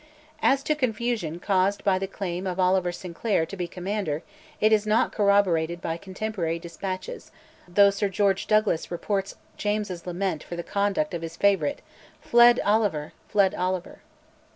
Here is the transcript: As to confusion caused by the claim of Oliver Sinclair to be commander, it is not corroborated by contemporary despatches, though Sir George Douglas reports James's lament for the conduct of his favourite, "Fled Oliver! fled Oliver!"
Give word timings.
As 0.41 0.63
to 0.63 0.73
confusion 0.73 1.39
caused 1.39 1.83
by 1.83 1.99
the 1.99 2.07
claim 2.07 2.47
of 2.47 2.59
Oliver 2.59 2.91
Sinclair 2.91 3.45
to 3.45 3.55
be 3.55 3.67
commander, 3.67 4.23
it 4.59 4.73
is 4.73 4.87
not 4.87 5.11
corroborated 5.11 5.79
by 5.79 5.97
contemporary 5.97 6.57
despatches, 6.57 7.29
though 7.67 7.91
Sir 7.91 8.09
George 8.09 8.47
Douglas 8.47 8.89
reports 8.89 9.35
James's 9.57 10.07
lament 10.07 10.41
for 10.43 10.55
the 10.55 10.63
conduct 10.63 11.13
of 11.13 11.21
his 11.21 11.37
favourite, 11.37 11.83
"Fled 12.19 12.59
Oliver! 12.65 13.13
fled 13.29 13.53
Oliver!" 13.53 13.99